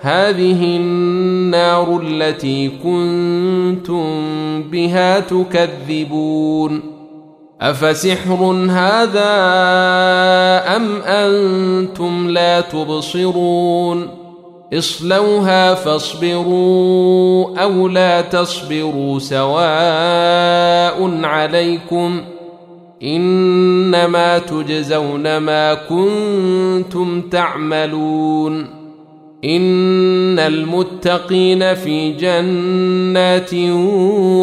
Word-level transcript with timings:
هذه 0.00 0.76
النار 0.76 2.00
التي 2.02 2.68
كنتم 2.68 4.12
بها 4.62 5.20
تكذبون. 5.20 6.80
أفسحر 7.60 8.44
هذا 8.70 9.32
أم 10.76 11.02
أنتم 11.02 12.30
لا 12.30 12.60
تبصرون؟ 12.60 14.08
اصلوها 14.74 15.74
فاصبروا 15.74 17.58
أو 17.58 17.88
لا 17.88 18.20
تصبروا 18.20 19.18
سواء 19.18 21.24
عليكم. 21.24 22.20
إنما 23.02 24.38
تجزون 24.38 25.36
ما 25.36 25.74
كنتم 25.74 27.20
تعملون. 27.20 28.85
ان 29.44 30.38
المتقين 30.38 31.74
في 31.74 32.12
جنات 32.12 33.54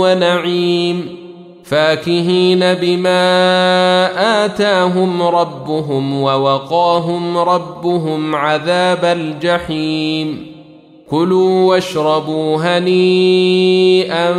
ونعيم 0.01 1.23
فاكهين 1.63 2.59
بما 2.73 4.45
اتاهم 4.45 5.21
ربهم 5.21 6.21
ووقاهم 6.21 7.37
ربهم 7.37 8.35
عذاب 8.35 9.05
الجحيم 9.05 10.53
كلوا 11.09 11.69
واشربوا 11.69 12.57
هنيئا 12.57 14.31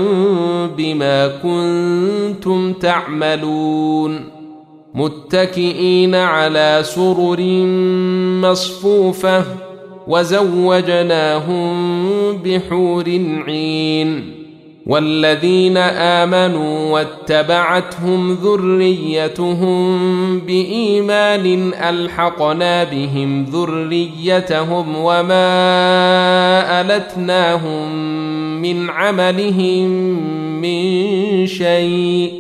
بما 0.76 1.28
كنتم 1.28 2.72
تعملون 2.72 4.20
متكئين 4.94 6.14
على 6.14 6.80
سرر 6.84 7.40
مصفوفه 8.42 9.44
وزوجناهم 10.06 11.72
بحور 12.36 13.04
عين 13.46 14.44
والذين 14.86 15.76
آمنوا 15.76 16.92
واتبعتهم 16.92 18.32
ذريتهم 18.32 20.38
بإيمان 20.40 21.72
ألحقنا 21.74 22.84
بهم 22.84 23.44
ذريتهم 23.44 24.96
وما 24.96 25.50
ألتناهم 26.80 27.94
من 28.62 28.90
عملهم 28.90 29.88
من 30.60 31.46
شيء 31.46 32.32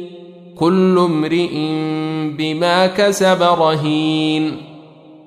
كل 0.56 0.98
امرئ 0.98 1.56
بما 2.38 2.86
كسب 2.86 3.42
رهين 3.42 4.73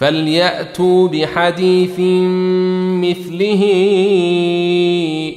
فليأتوا 0.00 1.08
بحديث 1.08 2.00
مثله 3.00 3.64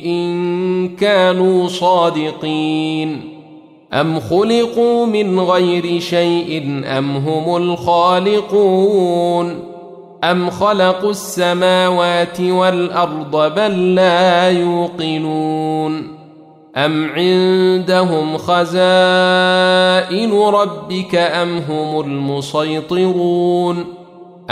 إن 0.06 0.96
كانوا 0.96 1.68
صادقين. 1.68 3.22
أم 3.94 4.20
خلقوا 4.20 5.06
من 5.06 5.40
غير 5.40 6.00
شيء 6.00 6.82
أم 6.86 7.18
هم 7.18 7.58
الخالقون؟ 7.58 9.60
أم 10.24 10.50
خلقوا 10.50 11.12
السماوات 11.12 12.42
والأرض 12.42 13.54
بل 13.56 13.96
لا 13.96 14.50
يوقنون؟ 14.50 16.08
أم 16.76 17.10
عندهم 17.10 18.38
خزائن 18.38 20.34
ربك 20.34 21.16
أم 21.16 21.58
هم 21.58 22.00
المسيطرون؟ 22.00 24.03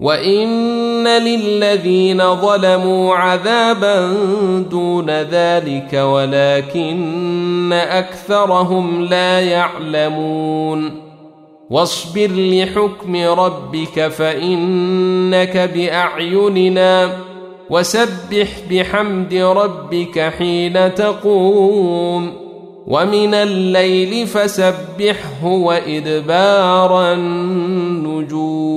وان 0.00 1.08
للذين 1.08 2.34
ظلموا 2.34 3.14
عذابا 3.14 4.12
دون 4.70 5.10
ذلك 5.10 5.92
ولكن 5.92 7.72
اكثرهم 7.72 9.04
لا 9.04 9.40
يعلمون 9.40 11.08
واصبر 11.70 12.30
لحكم 12.32 13.16
ربك 13.16 14.08
فانك 14.08 15.56
باعيننا 15.74 17.10
وسبح 17.70 18.48
بحمد 18.70 19.34
ربك 19.34 20.20
حين 20.38 20.94
تقوم 20.94 22.32
ومن 22.86 23.34
الليل 23.34 24.26
فسبحه 24.26 25.44
وادبار 25.44 27.12
النجوم 27.12 28.68